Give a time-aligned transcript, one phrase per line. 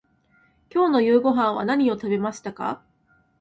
[0.73, 2.81] 今日の夕ごはんは何を食べましたか。